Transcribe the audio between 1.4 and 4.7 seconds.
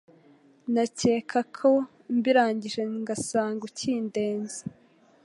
ko mbirangije ngasanga ukindenze